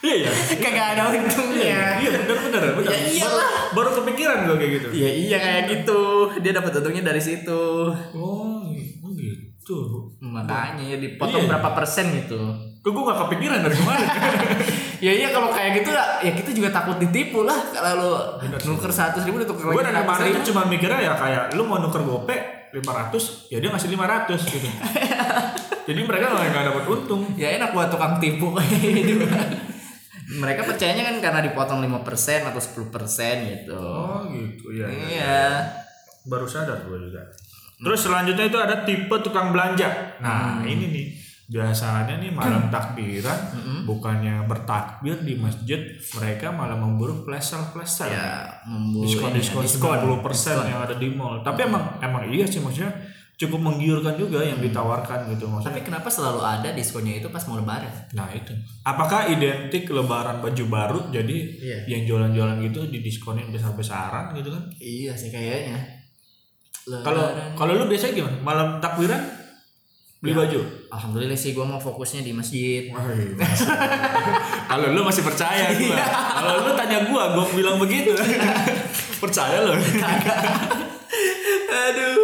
Iya 0.04 0.28
ya. 0.28 0.32
kagak 0.64 0.88
ada 1.00 1.02
untungnya. 1.16 1.96
Iya 2.04 2.10
bener 2.12 2.38
bener 2.52 2.62
bener. 2.76 2.92
Ya 2.92 3.00
iyalah. 3.08 3.50
Baru, 3.72 3.90
baru 3.96 4.04
kepikiran 4.04 4.38
gue 4.52 4.56
kayak 4.60 4.72
gitu. 4.76 4.88
Iya 4.92 5.10
iya 5.16 5.38
kayak 5.40 5.64
gitu. 5.72 6.02
Dia 6.44 6.52
dapat 6.52 6.72
untungnya 6.76 7.04
dari 7.08 7.22
situ. 7.24 7.64
Oh, 8.12 8.60
oh 9.00 9.10
gitu. 9.16 9.80
Makanya 10.20 10.84
ya 10.84 10.98
dipotong 11.00 11.48
Iya. 11.48 11.50
berapa 11.56 11.70
persen 11.72 12.12
gitu. 12.20 12.36
Kok 12.84 12.92
gue 12.92 13.04
gak 13.08 13.20
kepikiran 13.26 13.64
dari 13.64 13.76
kemarin? 13.80 14.08
ya 15.08 15.12
iya 15.16 15.32
kalau 15.32 15.56
kayak 15.56 15.72
gitu 15.80 15.90
ya 15.96 16.32
kita 16.36 16.52
juga 16.52 16.70
takut 16.72 17.00
ditipu 17.00 17.44
lah 17.44 17.56
kalau 17.72 17.96
lu 18.00 18.12
nuker 18.72 18.92
seratus 18.92 19.24
ribu 19.24 19.40
ditukar 19.40 19.72
gue 19.72 19.84
dari 19.84 20.00
kemarin 20.00 20.32
tuh 20.36 20.46
cuma 20.52 20.62
mikirnya 20.68 21.00
ya 21.00 21.12
kayak 21.16 21.56
lu 21.56 21.64
mau 21.64 21.80
nuker 21.80 22.04
gope 22.04 22.36
500 22.76 23.52
ya 23.52 23.64
dia 23.64 23.70
ngasih 23.72 23.88
500 23.96 24.36
gitu. 24.52 24.68
Jadi 25.88 26.00
mereka 26.04 26.32
nggak 26.32 26.64
dapat 26.76 26.84
untung. 26.88 27.24
Ya 27.40 27.56
enak 27.56 27.72
buat 27.72 27.88
tukang 27.88 28.20
tipu 28.20 28.52
kayak 28.52 28.84
gitu. 28.84 29.24
Mereka 30.30 30.64
percayanya 30.64 31.04
kan 31.12 31.16
karena 31.20 31.42
dipotong 31.44 31.80
5% 31.82 32.50
atau 32.50 32.62
10% 32.62 32.90
gitu. 33.44 33.76
Oh 33.76 34.24
gitu 34.30 34.74
ya. 34.74 34.88
Iya. 34.88 35.42
Baru 36.24 36.48
sadar 36.48 36.84
gue 36.84 36.98
juga. 37.10 37.20
Terus 37.84 38.00
selanjutnya 38.00 38.48
itu 38.48 38.56
ada 38.56 38.88
tipe 38.88 39.12
tukang 39.20 39.52
belanja. 39.52 40.16
Nah 40.24 40.60
Hmm. 40.60 40.68
ini 40.70 40.86
nih 40.88 41.08
biasanya 41.44 42.24
nih 42.24 42.32
malam 42.32 42.72
takbiran 42.72 43.36
bukannya 43.84 44.48
bertakbir 44.48 45.20
di 45.28 45.36
masjid 45.36 45.76
mereka 46.16 46.50
malah 46.50 46.80
memburu 46.80 47.28
flash 47.28 47.52
sale 47.52 47.68
flash 47.76 48.00
sale. 48.00 48.16
Ya, 48.16 48.48
memburu 48.64 49.04
diskon 49.36 49.36
diskon. 49.62 50.00
90 50.00 50.24
persen 50.24 50.56
yang 50.64 50.80
ada 50.80 50.96
di 50.96 51.12
mall. 51.12 51.44
Tapi 51.44 51.68
emang 51.68 52.00
emang 52.00 52.24
iya 52.32 52.48
sih 52.48 52.64
maksudnya 52.64 52.96
cukup 53.44 53.60
menggiurkan 53.60 54.16
juga 54.16 54.40
yang 54.40 54.58
ditawarkan 54.58 55.28
gitu 55.36 55.52
maksudnya. 55.52 55.76
Tapi 55.76 55.82
kenapa 55.84 56.08
selalu 56.08 56.40
ada 56.40 56.70
diskonnya 56.72 57.20
itu 57.20 57.28
pas 57.28 57.44
mau 57.46 57.60
lebaran? 57.60 57.92
Nah 58.16 58.32
itu. 58.32 58.56
Apakah 58.88 59.28
identik 59.28 59.92
lebaran 59.92 60.40
baju 60.40 60.64
baru 60.66 61.00
jadi 61.12 61.38
Iya. 61.60 61.78
yang 61.92 62.02
jualan-jualan 62.08 62.58
gitu 62.64 62.88
didiskonin 62.88 63.52
besar-besaran 63.52 64.32
gitu 64.34 64.50
kan? 64.50 64.64
Iya 64.80 65.12
sih 65.14 65.28
kayaknya. 65.30 66.04
Kalau 66.84 67.24
kalau 67.56 67.80
lu 67.80 67.88
biasanya 67.88 68.12
gimana? 68.12 68.36
Malam 68.44 68.68
takbiran 68.84 69.24
beli 70.20 70.36
baju? 70.36 70.60
Alhamdulillah 70.92 71.36
sih 71.36 71.52
gua 71.52 71.64
mau 71.64 71.80
fokusnya 71.80 72.24
di 72.24 72.32
masjid. 72.32 72.92
Kalau 74.72 74.88
lu 74.92 75.04
masih 75.04 75.24
percaya 75.24 75.72
gua. 75.76 76.00
Kalau 76.40 76.54
lu 76.64 76.72
tanya 76.76 77.04
gua, 77.08 77.36
gua 77.36 77.46
bilang 77.52 77.76
begitu. 77.80 78.12
percaya 79.24 79.64
lu? 79.64 79.76
Aduh. 81.84 82.23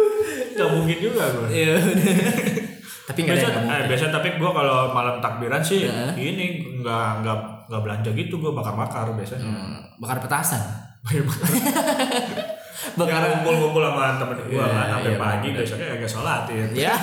Gak 0.60 0.70
mungkin 0.70 0.96
juga 1.00 1.22
gua. 1.32 1.48
Iya. 1.48 1.74
Tapi 3.10 3.26
nggak 3.26 3.36
ada 3.36 3.42
yang 3.42 3.66
eh, 3.66 3.82
biasa 3.90 4.14
tapi 4.14 4.38
gua 4.38 4.54
kalau 4.54 4.94
malam 4.94 5.18
takbiran 5.18 5.58
sih 5.58 5.82
Heeh. 5.82 6.14
ini 6.14 6.46
nggak 6.78 7.26
nggak 7.26 7.38
nggak 7.66 7.82
belanja 7.82 8.10
gitu 8.14 8.38
gua 8.38 8.54
bakar-bakar 8.54 9.10
biasanya. 9.18 9.50
Hmm, 9.50 9.82
bakar 9.98 10.22
petasan. 10.22 10.62
Bakar 11.02 11.26
Bakar 12.80 13.20
ngumpul-ngumpul 13.28 13.82
sama 13.82 14.16
temen 14.16 14.38
gua 14.46 14.62
Iya, 14.62 14.72
kan 14.72 14.86
sampai 14.94 15.12
iya, 15.12 15.18
pagi 15.18 15.48
bener. 15.50 15.60
besoknya 15.60 15.86
kagak 15.90 16.10
sholatin. 16.10 16.68
ya. 16.86 16.94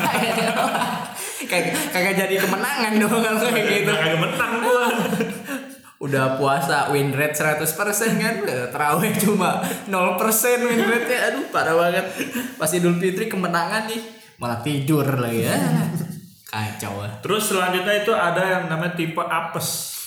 kagak 1.44 1.76
kagak 1.92 2.14
jadi 2.18 2.36
kemenangan 2.40 2.92
dong 2.98 3.12
kalau 3.20 3.50
kayak 3.52 3.68
gitu. 3.68 3.92
Kagak 3.92 4.18
menang 4.18 4.54
gua. 4.64 4.88
Udah 5.98 6.38
puasa 6.38 6.94
win 6.94 7.10
rate 7.10 7.34
100% 7.34 7.66
kan 8.22 8.36
Terawih 8.46 9.18
cuma 9.18 9.58
0% 9.90 9.90
win 10.62 10.82
rate 10.86 11.10
nya 11.10 11.20
Aduh 11.34 11.50
parah 11.50 11.74
banget 11.74 12.06
Pas 12.54 12.70
Idul 12.70 13.02
Fitri 13.02 13.26
kemenangan 13.26 13.90
nih 13.90 14.02
Malah 14.38 14.62
tidur 14.62 15.02
lagi 15.18 15.42
ya 15.50 15.58
Kacau 16.48 17.04
ah. 17.04 17.12
Terus 17.20 17.52
selanjutnya 17.52 18.06
itu 18.06 18.14
ada 18.16 18.40
yang 18.40 18.64
namanya 18.72 18.96
tipe 18.96 19.20
apes. 19.20 20.00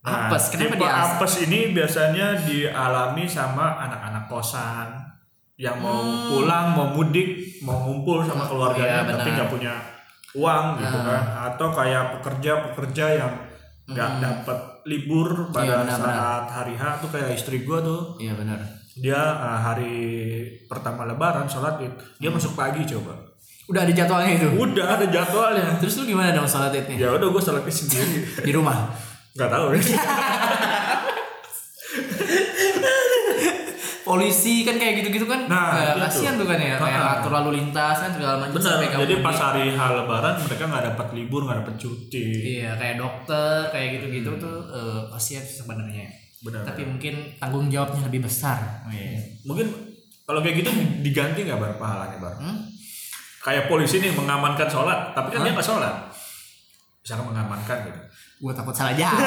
Apes, 0.00 0.52
kenapa 0.52 0.76
tipe 0.76 0.84
dia 0.84 0.92
apes? 0.92 1.32
ini 1.44 1.72
biasanya 1.72 2.26
dialami 2.44 3.24
sama 3.24 3.80
anak-anak 3.80 4.28
kosan 4.28 4.88
yang 5.56 5.76
mau 5.76 6.00
pulang, 6.32 6.72
mau 6.72 6.88
mudik, 6.92 7.60
mau 7.60 7.84
ngumpul 7.84 8.24
sama 8.24 8.44
keluarganya 8.44 9.04
Hmm. 9.04 9.08
Iya, 9.08 9.16
tapi 9.16 9.28
nggak 9.32 9.50
punya 9.52 9.74
uang 10.36 10.64
gitu 10.80 10.96
Ah. 10.96 11.04
kan. 11.04 11.22
Atau 11.52 11.68
kayak 11.72 12.04
pekerja-pekerja 12.20 13.06
yang 13.16 13.32
nggak 13.88 14.10
dapat 14.20 14.58
libur 14.86 15.50
pada 15.50 15.84
Hmm. 15.84 15.88
Iya, 15.88 15.96
benar, 15.96 15.98
saat 15.98 16.44
hari 16.50 16.74
H 16.76 16.82
tuh 17.02 17.08
kayak 17.12 17.30
istri 17.36 17.64
gua 17.64 17.78
tuh. 17.80 18.16
Iya 18.16 18.36
benar. 18.36 18.58
Dia 19.00 19.16
uh, 19.16 19.58
hari 19.60 19.96
pertama 20.68 21.08
lebaran 21.08 21.48
sholat 21.48 21.80
id. 21.80 21.94
Dia 22.20 22.30
masuk 22.32 22.52
pagi 22.58 22.84
coba. 22.84 23.16
Udah 23.70 23.86
ada 23.86 23.92
jadwalnya 23.94 24.34
itu? 24.34 24.48
Udah 24.58 24.86
ada 24.98 25.06
jadwalnya. 25.06 25.78
Terus 25.78 26.02
lu 26.02 26.10
gimana 26.10 26.34
dong 26.34 26.48
sholat 26.48 26.74
idnya? 26.74 27.06
ya 27.06 27.08
udah 27.14 27.28
gue 27.30 27.42
sholat 27.42 27.62
id 27.64 27.74
sendiri. 27.74 28.14
Di 28.44 28.52
rumah? 28.52 28.90
nggak 29.30 29.46
tahu 29.46 29.66
Polisi 34.10 34.54
kan 34.60 34.74
kayak 34.74 34.94
gitu-gitu 34.98 35.24
kan? 35.24 35.46
Nah, 35.46 35.70
Kayak 35.70 35.86
gitu. 35.92 36.02
Kasian 36.04 36.34
tuh 36.34 36.46
kan 36.46 36.58
ya 36.58 36.74
Kayak 36.74 36.98
Ah. 36.98 37.06
ngatur 37.14 37.32
lalu 37.32 37.50
lintas 37.56 37.96
kan 37.96 38.10
segala 38.10 38.34
macam 38.36 38.54
benar 38.56 38.74
jadi 38.98 39.14
di- 39.14 39.22
pas 39.22 39.38
hari 39.40 39.64
H 39.70 39.80
lebaran 39.94 40.34
mereka 40.40 40.62
nggak 40.66 40.84
dapat 40.88 41.06
libur 41.12 41.40
nggak 41.42 41.58
dapat 41.62 41.74
cuti. 41.76 42.26
Iya 42.52 42.70
kayak 42.74 42.96
dokter 42.96 43.70
kayak 43.70 43.88
gitu-gitu 43.96 44.30
tuh 44.36 44.56
eh, 44.68 45.00
kasihan 45.08 45.40
sih 45.40 45.56
sebenarnya. 45.58 46.10
Benar 46.40 46.64
Tapi 46.64 46.82
mungkin 46.84 47.14
tanggung 47.36 47.68
jawabnya 47.68 48.02
lebih 48.04 48.24
besar. 48.24 48.82
Oh, 48.82 48.90
iya. 48.90 49.20
mungkin 49.42 49.70
kalau 50.22 50.40
kayak 50.40 50.58
gitu 50.58 50.70
diganti 51.00 51.42
nggak 51.42 51.56
bar 51.56 51.74
pahalanya 51.76 52.18
bar? 52.18 52.34
Hmm? 52.36 52.58
kayak 53.40 53.66
polisi 53.66 53.98
nih 53.98 54.12
mengamankan 54.12 54.68
sholat 54.68 55.16
tapi 55.16 55.32
kan 55.32 55.40
dia 55.40 55.50
nggak 55.50 55.64
sholat 55.64 56.12
misalkan 57.00 57.24
mengamankan 57.26 57.78
gitu 57.86 58.00
Gue 58.40 58.52
takut 58.52 58.72
salah 58.72 58.96
jawab 58.96 59.20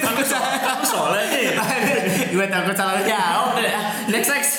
kamu 0.00 0.22
sholat 0.22 0.58
kamu 0.58 0.84
sholat 0.84 1.24
nih 1.28 1.48
Gue 2.34 2.46
takut 2.46 2.74
salah 2.74 2.98
jawab 3.00 3.58
Next 4.08 4.30
next 4.30 4.52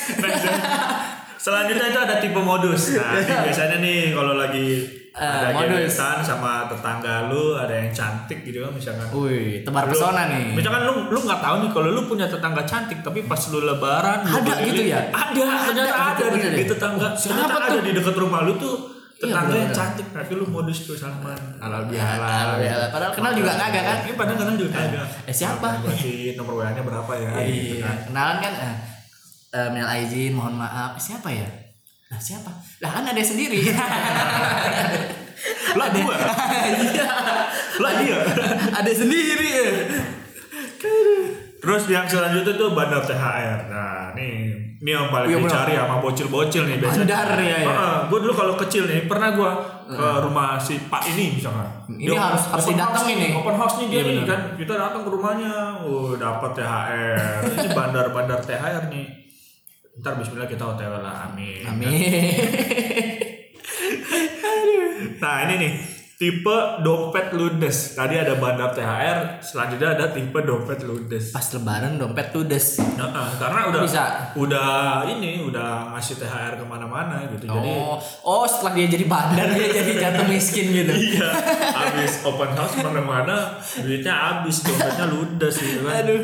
Selanjutnya 1.36 1.90
itu 1.90 1.98
ada 1.98 2.22
tipe 2.22 2.38
modus. 2.38 2.94
Nah, 2.94 3.18
ini 3.18 3.26
biasanya 3.26 3.82
nih 3.82 4.14
kalau 4.14 4.38
lagi 4.38 4.66
Eh, 5.12 5.28
ada 5.52 5.68
gebetan 5.68 6.24
sama 6.24 6.64
tetangga 6.72 7.28
lu, 7.28 7.52
ada 7.52 7.68
yang 7.68 7.92
cantik 7.92 8.48
gitu 8.48 8.64
kan 8.64 8.72
misalkan. 8.72 9.04
Wih 9.12 9.60
tebar 9.60 9.84
Lu- 9.84 9.92
pesona 9.92 10.24
nih 10.24 10.56
Misalkan 10.56 10.88
lu 10.88 11.12
lu 11.12 11.18
nggak 11.20 11.36
tahu 11.36 11.54
nih 11.60 11.68
kalau 11.68 11.88
lu 11.92 12.08
punya 12.08 12.24
tetangga 12.24 12.64
cantik 12.64 13.04
tapi 13.04 13.28
pas 13.28 13.36
lu 13.52 13.60
lebaran 13.60 14.24
lu 14.24 14.40
Ada 14.40 14.52
keliling, 14.56 14.72
gitu 14.72 14.82
ya? 14.88 15.00
Ada, 15.12 15.44
ternyata 15.68 15.92
ada, 15.92 16.16
gitu, 16.16 16.24
di, 16.24 16.38
bener 16.40 16.52
di 16.56 16.64
ya? 16.64 16.68
tetangga. 16.72 17.08
Siapa 17.12 17.28
ternyata 17.44 17.54
ada 17.60 17.68
tuh? 17.68 17.82
di 17.84 17.90
dekat 17.92 18.16
rumah 18.16 18.40
lu 18.40 18.52
tuh 18.56 18.76
Iya, 18.78 19.01
tetangga 19.22 19.54
yang 19.54 19.70
cantik 19.70 20.10
tapi 20.10 20.32
lu 20.34 20.46
modus 20.50 20.82
tuh 20.82 20.98
Salman. 20.98 21.38
Halal 21.62 21.86
Halal 21.86 22.58
bihalal. 22.58 22.88
Padahal 22.90 23.12
kenal 23.14 23.32
juga 23.38 23.54
kagak 23.54 23.84
kan? 23.86 23.98
Ini 24.02 24.14
padahal 24.18 24.38
kenal 24.42 24.54
juga 24.58 24.70
kagak. 24.82 25.06
Eh, 25.30 25.34
siapa? 25.34 25.78
Berarti 25.78 26.34
nomor 26.34 26.58
WA-nya 26.58 26.82
berapa 26.82 27.12
ya? 27.14 27.30
gitu 27.46 27.78
Iya 27.78 27.86
kan. 27.86 27.96
Kenalan 28.10 28.36
kan 28.42 28.52
eh, 28.58 28.74
eh, 29.54 29.68
Minal 29.70 29.88
aizin 29.94 30.34
mohon 30.34 30.58
maaf 30.58 30.98
Siapa 30.98 31.30
ya? 31.30 31.46
Lah 32.10 32.18
siapa? 32.18 32.50
Lah 32.82 32.90
kan 32.90 33.06
ada 33.06 33.22
sendiri 33.22 33.62
Lah 35.78 35.88
gua. 35.94 36.16
Iya 36.82 37.10
Lah 37.78 37.92
dia. 38.02 38.18
Ada 38.74 38.90
sendiri 38.90 39.48
ya 39.48 39.70
Terus 41.62 41.86
yang 41.86 42.10
selanjutnya 42.10 42.58
tuh 42.58 42.74
bandar 42.74 43.06
THR. 43.06 43.70
Nah, 43.70 44.10
nih 44.18 44.71
ini 44.82 44.90
yang 44.90 45.08
paling 45.08 45.30
Iya, 45.30 45.38
bener. 45.38 45.46
dicari 45.48 45.72
sama 45.76 45.96
bocil-bocil 45.96 46.62
nih 46.64 46.76
biasanya. 46.76 47.06
Bandar 47.06 47.38
ya, 47.38 47.56
ya. 47.56 47.74
gue 48.04 48.18
dulu 48.18 48.34
kalau 48.34 48.54
kecil 48.58 48.82
nih 48.84 49.06
pernah 49.06 49.30
gue 49.30 49.50
ke 49.88 50.06
rumah 50.20 50.58
si 50.58 50.74
Pak 50.82 51.02
ini 51.08 51.38
misalkan. 51.38 51.68
Ini 51.88 52.10
Dia 52.10 52.18
harus- 52.20 52.50
harus 52.50 52.66
house 52.66 53.06
nih. 53.06 53.30
Open 53.32 53.54
house 53.54 53.76
nih 53.78 53.86
dia 53.86 53.94
Iya, 53.94 54.02
nih 54.02 54.14
bener. 54.16 54.26
kan. 54.26 54.40
Kita 54.56 54.72
datang 54.74 55.02
ke 55.02 55.10
rumahnya, 55.10 55.52
uh 55.80 56.10
dapat 56.16 56.50
THR. 56.52 57.40
ini 57.46 57.68
bandar-bandar 57.70 58.38
THR 58.40 58.84
nih. 58.88 59.06
Ntar 59.94 60.12
Bismillah 60.16 60.48
kita 60.48 60.64
OTW 60.66 60.94
lah, 60.98 61.30
amin. 61.30 61.62
Amin 61.62 61.92
Nah 65.14 65.36
ini 65.44 65.54
nih 65.60 65.72
tipe 66.22 66.56
dompet 66.86 67.34
ludes. 67.34 67.98
Tadi 67.98 68.14
ada 68.14 68.38
bandar 68.38 68.70
THR, 68.70 69.42
selanjutnya 69.42 69.98
ada 69.98 70.06
tipe 70.14 70.38
dompet 70.38 70.86
ludes. 70.86 71.34
Pas 71.34 71.42
lebaran 71.50 71.98
dompet 71.98 72.30
ludes 72.30 72.78
Nah, 72.78 73.34
karena 73.42 73.66
udah 73.74 73.80
Bisa. 73.82 74.30
udah 74.38 74.70
ini 75.10 75.42
udah 75.42 75.90
ngasih 75.90 76.22
THR 76.22 76.62
ke 76.62 76.64
mana-mana 76.64 77.26
gitu. 77.26 77.50
Jadi 77.50 77.70
Oh, 77.74 77.98
oh 78.22 78.44
setelah 78.46 78.78
dia 78.78 78.86
jadi 78.86 79.10
bandar 79.10 79.50
dia 79.50 79.66
jadi 79.74 79.92
jatuh 79.98 80.26
miskin 80.30 80.70
gitu. 80.70 80.92
iya, 81.10 81.26
habis 81.74 82.22
open 82.22 82.54
house 82.54 82.78
mana-mana 82.78 83.58
duitnya 83.82 84.14
habis 84.14 84.62
dompetnya 84.62 85.10
ludes 85.10 85.58
gitu 85.58 85.82
kan. 85.82 86.06
Aduh. 86.06 86.22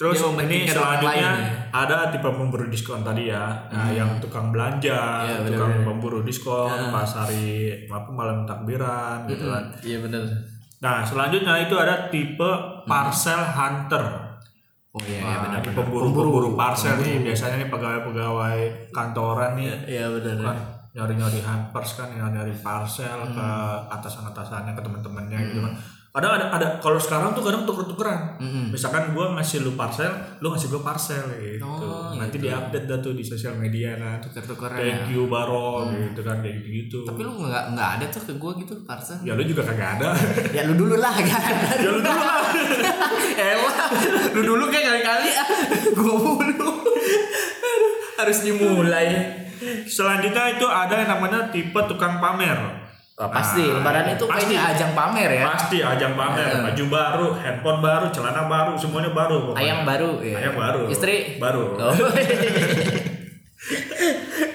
Terus 0.00 0.16
Dia 0.16 0.32
ini 0.40 0.64
selanjutnya 0.64 1.28
lain 1.28 1.44
ya. 1.44 1.60
ada 1.76 2.08
tipe 2.08 2.24
pemburu 2.24 2.64
diskon 2.66 3.04
tadi 3.04 3.28
ya. 3.28 3.52
Nah, 3.68 3.92
yang 3.92 4.16
tukang 4.16 4.48
belanja, 4.48 5.28
Iya, 5.28 5.44
tukang 5.44 5.68
bener-bener. 5.68 5.84
pemburu 5.84 6.18
diskon 6.24 6.72
pas 6.88 7.04
hari 7.04 7.44
apa 7.84 8.08
malam 8.08 8.48
takbiran 8.48 9.28
gitu 9.28 9.44
kan. 9.44 9.68
Iya 9.84 10.00
benar. 10.00 10.24
Nah, 10.80 11.04
selanjutnya 11.04 11.52
itu 11.60 11.76
ada 11.76 12.08
tipe 12.08 12.48
parcel 12.88 13.44
hunter. 13.44 14.04
Oh 14.90 15.04
iya, 15.04 15.20
iya 15.20 15.24
Nah, 15.28 15.38
benar. 15.44 15.60
ini 15.60 15.70
pemburu-pemburu 15.70 16.48
parcel 16.56 16.96
nih 16.96 17.20
biasanya 17.20 17.60
nih 17.60 17.68
pegawai-pegawai 17.68 18.58
kantoran 18.90 19.52
nih 19.52 19.68
Iya 19.84 20.08
benar. 20.10 20.36
kan 20.42 20.58
nyari-nyari 20.90 21.38
hampers 21.38 21.94
kan 21.94 22.08
nyari-nyari 22.10 22.56
parcel 22.56 23.20
ke 23.28 23.46
atasan-atasannya 23.86 24.72
ke 24.72 24.80
teman-temannya 24.80 25.38
gitu 25.46 25.60
kan 25.60 25.76
kadang 26.10 26.42
ada 26.42 26.46
ada 26.50 26.66
kalau 26.82 26.98
sekarang 26.98 27.30
tuh 27.38 27.46
kadang 27.46 27.62
tuker-tukeran. 27.62 28.34
Misalkan 28.74 29.14
gua 29.14 29.38
ngasih 29.38 29.62
lu 29.62 29.78
parcel 29.78 30.10
lu 30.42 30.50
ngasih 30.50 30.68
gua 30.74 30.82
parcel 30.82 31.22
gitu. 31.38 31.62
Oh, 31.62 32.10
nanti 32.18 32.42
diupdate 32.42 32.86
dah 32.90 32.98
tuh 32.98 33.14
di 33.14 33.22
sosial 33.22 33.54
media 33.54 33.94
kan. 33.94 34.18
Tuker-tukeran 34.18 34.74
thank 34.74 35.14
you 35.14 35.30
baro 35.30 35.86
gitu 35.94 36.26
kan 36.26 36.42
kayak 36.42 36.66
gitu 36.66 37.06
tapi 37.06 37.22
lu 37.22 37.32
nggak 37.46 37.64
nggak 37.78 37.88
ada 37.98 38.04
tuh 38.10 38.22
ke 38.26 38.32
gue 38.34 38.52
gitu 38.66 38.74
parcel? 38.82 39.22
Ya 39.22 39.38
lu 39.38 39.42
juga 39.46 39.62
kagak 39.62 40.02
ada. 40.02 40.08
Ya 40.56 40.66
lu 40.66 40.74
dulu 40.74 40.98
lah 40.98 41.14
kan. 41.14 41.54
Ya 41.84 41.90
lu 41.94 42.00
dulu 42.02 42.22
lah. 42.22 42.42
Elah, 43.40 43.76
lu 44.34 44.40
dulu 44.42 44.64
kayak 44.68 44.84
kali-kali 44.90 45.30
ah, 45.38 45.48
gue 45.94 46.14
mulu. 46.18 46.72
Harus 48.18 48.38
dimulai. 48.42 49.38
selanjutnya 49.84 50.56
itu 50.56 50.64
ada 50.64 51.04
yang 51.04 51.20
namanya 51.20 51.52
tipe 51.52 51.76
tukang 51.84 52.16
pamer 52.16 52.79
Wah, 53.20 53.28
pasti 53.28 53.60
Nah, 53.62 53.76
lebaran 53.76 54.06
itu 54.08 54.24
pasti. 54.24 54.32
kayaknya 54.48 54.60
ajang 54.72 54.92
pamer 54.96 55.30
ya. 55.30 55.44
Pasti 55.44 55.78
ajang 55.78 56.16
pamer, 56.16 56.48
baju 56.64 56.84
baru, 56.88 57.26
handphone 57.36 57.78
baru, 57.78 58.06
celana 58.08 58.42
baru, 58.46 58.72
semuanya 58.74 59.12
baru. 59.12 59.36
pokoknya. 59.44 59.60
Ayam 59.60 59.78
baru 59.84 60.10
ya. 60.20 60.36
Ayam 60.40 60.54
baru. 60.56 60.82
Istri 60.88 61.16
baru. 61.36 61.64
Oh. 61.76 61.92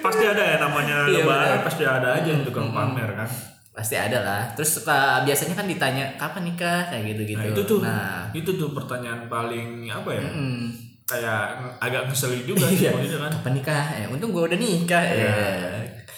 Pasti 0.01 0.23
ada 0.23 0.41
ya 0.43 0.57
namanya 0.59 1.05
Iya, 1.05 1.21
lebaran, 1.21 1.45
benar. 1.51 1.61
pasti 1.63 1.83
ada 1.83 2.09
aja 2.11 2.25
yang 2.27 2.41
tukang 2.41 2.69
pamer 2.69 3.09
kan. 3.15 3.29
pasti 3.69 3.93
ada 3.93 4.17
lah. 4.17 4.41
Terus 4.55 4.79
suka 4.79 4.97
biasanya 5.21 5.51
kan 5.53 5.67
ditanya 5.67 6.07
kapan 6.15 6.47
nikah 6.47 6.87
kayak 6.87 7.11
gitu-gitu. 7.11 7.37
Nah, 7.37 7.51
itu 7.51 7.61
tuh. 7.61 7.79
Nah, 7.81 8.23
Itu 8.31 8.51
tuh 8.55 8.71
pertanyaan 8.71 9.27
paling 9.27 9.85
apa 9.85 10.09
ya? 10.09 10.23
hmm, 10.23 10.71
Kayak 11.03 11.41
agak 11.77 12.07
ngeselin 12.07 12.41
juga 12.41 12.65
sih 12.65 12.87
Iya. 12.87 12.95
kan. 13.19 13.29
kapan 13.35 13.53
nikah? 13.53 13.85
Ya, 13.93 14.05
untung 14.07 14.31
gue 14.31 14.41
udah 14.41 14.57
nikah. 14.57 15.03
Ya. 15.03 15.35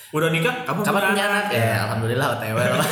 Udah 0.10 0.30
nikah? 0.30 0.64
Kamu 0.64 0.80
Kapan 0.82 1.04
punya 1.12 1.26
anak? 1.26 1.44
Ya, 1.52 1.74
alhamdulillah 1.84 2.28
OTW 2.34 2.58
lah. 2.72 2.88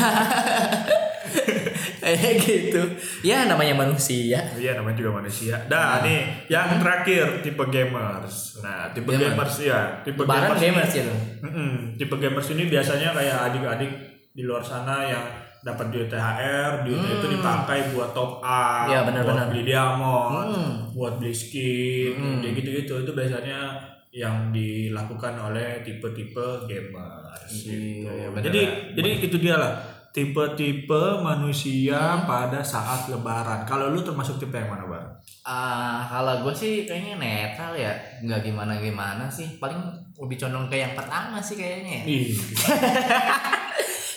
Kayak 1.98 2.38
gitu. 2.38 2.82
Ya 3.24 3.50
namanya 3.50 3.74
manusia. 3.74 4.38
Iya 4.54 4.78
namanya 4.78 4.94
juga 4.96 5.12
manusia. 5.18 5.58
Nah, 5.66 6.06
nih 6.06 6.46
yang 6.48 6.78
terakhir 6.78 7.42
tipe 7.42 7.64
gamers. 7.66 8.62
Nah 8.62 8.94
tipe 8.94 9.10
Gamer. 9.10 9.34
gamers 9.34 9.56
ya 9.60 9.80
tipe 10.02 10.22
Lebaran 10.22 10.54
gamers, 10.54 10.62
gamers 10.62 10.92
ini, 10.92 11.00
ya 11.00 11.04
lu. 11.04 11.16
Mm-mm. 11.42 11.72
tipe 11.98 12.16
gamers 12.16 12.48
ini 12.52 12.64
biasanya 12.68 13.10
kayak 13.12 13.38
adik-adik 13.50 13.92
di 14.32 14.44
luar 14.44 14.62
sana 14.62 15.02
yang 15.02 15.26
dapat 15.62 15.90
duit 15.90 16.06
THR, 16.06 16.86
duitnya 16.86 17.10
itu 17.16 17.28
dipakai 17.32 17.90
buat 17.90 18.14
top 18.14 18.38
up, 18.38 18.86
Hmm. 18.86 18.86
Iya, 18.86 19.00
benar-benar. 19.02 19.34
buat 19.42 19.50
beli 19.50 19.64
diamond, 19.66 20.50
Hmm. 20.54 20.74
buat 20.94 21.14
beli 21.18 21.34
skin, 21.34 22.14
kayak 22.40 22.54
gitu-gitu. 22.56 22.94
Itu 23.02 23.12
biasanya 23.18 23.74
yang 24.16 24.56
dilakukan 24.56 25.36
oleh 25.36 25.84
tipe-tipe 25.84 26.64
gamers. 26.64 27.52
gitu. 27.52 28.08
Iya, 28.08 28.12
iya, 28.16 28.28
benar. 28.32 28.44
jadi 28.48 28.62
jadi 28.96 29.10
itu 29.20 29.38
dia 29.44 29.56
lah 29.60 29.76
tipe-tipe 30.16 31.20
manusia 31.20 32.24
pada 32.24 32.64
saat 32.64 33.12
lebaran. 33.12 33.68
Kalau 33.68 33.92
lu 33.92 34.00
termasuk 34.00 34.40
tipe 34.40 34.56
yang 34.56 34.72
mana, 34.72 34.88
Bang? 34.88 35.08
Ah, 35.44 36.08
kalau 36.08 36.48
gue 36.48 36.56
sih 36.56 36.88
kayaknya 36.88 37.20
netral 37.20 37.76
ya, 37.76 37.92
nggak 38.24 38.40
gimana 38.48 38.80
gimana 38.80 39.28
sih. 39.28 39.60
Paling 39.60 39.76
lebih 40.16 40.40
condong 40.40 40.72
ke 40.72 40.80
yang 40.80 40.96
pertama 40.96 41.44
sih 41.44 41.60
kayaknya. 41.60 42.08
ya. 42.08 42.08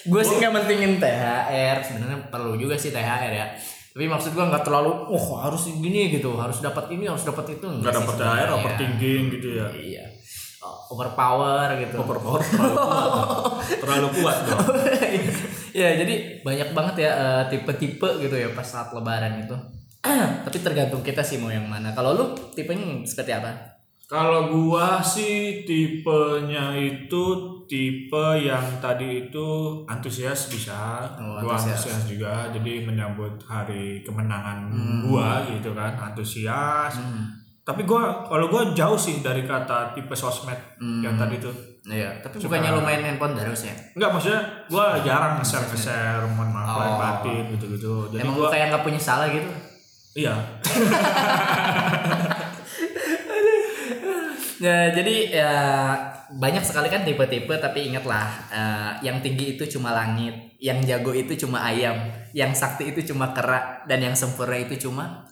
Gue 0.09 0.23
sih 0.25 0.41
nggak 0.41 0.55
mentingin 0.55 0.97
THR, 0.97 1.77
sebenarnya 1.85 2.33
perlu 2.33 2.57
juga 2.57 2.79
sih 2.79 2.89
THR 2.89 3.33
ya. 3.35 3.47
Tapi 3.93 4.05
maksud 4.07 4.31
gue 4.37 4.45
nggak 4.45 4.65
terlalu, 4.65 4.91
oh 5.11 5.25
harus 5.41 5.67
gini 5.69 6.13
gitu, 6.13 6.37
harus 6.39 6.61
dapat 6.63 6.93
ini, 6.93 7.09
harus 7.09 7.25
dapat 7.25 7.59
itu. 7.59 7.67
nggak 7.67 7.95
dapat 7.95 8.15
sebenarnya. 8.15 8.55
overthinking 8.55 9.23
gitu 9.39 9.49
ya. 9.59 9.67
Iya. 9.75 10.05
Oh, 10.59 10.99
overpower 10.99 11.71
gitu. 11.79 11.97
Overpower 12.03 12.43
terlalu 12.43 12.77
kuat. 12.83 13.11
terlalu 13.83 14.09
kuat 14.19 14.39
dong. 14.43 14.67
ya 15.71 15.95
jadi 15.95 16.43
banyak 16.43 16.75
banget 16.75 16.95
ya 17.07 17.11
eh, 17.15 17.43
tipe-tipe 17.55 18.09
gitu 18.19 18.35
ya 18.35 18.51
pas 18.51 18.67
saat 18.67 18.91
lebaran 18.91 19.39
itu. 19.39 19.55
Tapi 20.47 20.59
tergantung 20.59 21.03
kita 21.07 21.23
sih 21.23 21.39
mau 21.39 21.51
yang 21.51 21.67
mana. 21.67 21.95
Kalau 21.95 22.15
lu 22.15 22.25
tipenya 22.59 23.07
seperti 23.07 23.39
apa? 23.39 23.78
Kalau 24.09 24.49
gua 24.49 25.05
sih 25.05 25.69
tipenya 25.69 26.73
itu 26.73 27.25
tipe 27.69 28.17
yang 28.41 28.81
tadi 28.81 29.29
itu 29.29 29.49
antusias 29.85 30.49
bisa, 30.49 31.05
Oh, 31.15 31.37
gua 31.37 31.53
antusias. 31.53 31.77
antusias 31.85 32.03
juga, 32.09 32.49
jadi 32.49 32.89
menyambut 32.89 33.37
hari 33.45 34.01
kemenangan 34.01 34.73
gua 35.05 35.45
gitu 35.45 35.77
kan, 35.77 35.93
antusias. 35.95 36.97
Tapi 37.61 37.85
gua 37.85 38.25
kalau 38.25 38.49
gua 38.49 38.73
jauh 38.73 38.97
sih 38.97 39.21
dari 39.21 39.45
kata 39.45 39.93
tipe 39.93 40.17
sosmed 40.17 40.57
yang 41.05 41.13
tadi 41.15 41.37
tuh. 41.37 41.53
Iya, 41.85 42.25
tapi 42.25 42.41
bukannya 42.41 42.71
lu 42.75 42.81
main 42.81 43.05
handphone 43.05 43.37
terus 43.37 43.69
ya? 43.69 43.77
Enggak 43.93 44.09
maksudnya 44.11 44.41
gua 44.67 44.97
jarang 44.99 45.37
nge-share 45.37 45.69
nge-share, 45.69 46.25
mohon 46.33 46.49
maaf 46.49 46.81
Oh. 46.81 46.97
batin 46.97 47.53
gitu-gitu. 47.53 48.09
Jadi 48.09 48.25
Emang 48.25 48.41
gua 48.41 48.49
kayak 48.49 48.73
nggak 48.73 48.85
punya 48.89 48.97
salah 48.99 49.29
gitu? 49.29 49.53
iya. 50.17 50.33
Ya, 54.59 54.91
jadi 54.91 55.15
ya 55.39 55.53
banyak 56.35 56.67
sekali 56.67 56.91
kan 56.91 57.07
tipe-tipe 57.07 57.55
tapi 57.63 57.95
ingatlah 57.95 58.27
eh, 58.51 58.91
yang 59.07 59.23
tinggi 59.23 59.55
itu 59.55 59.79
cuma 59.79 59.95
langit, 59.95 60.59
yang 60.59 60.83
jago 60.83 61.15
itu 61.15 61.39
cuma 61.47 61.63
ayam, 61.63 61.95
yang 62.35 62.51
sakti 62.59 62.91
itu 62.91 63.15
cuma 63.15 63.31
kera 63.31 63.87
dan 63.87 64.03
yang 64.03 64.19
sempurna 64.19 64.59
itu 64.59 64.75
cuma 64.91 65.31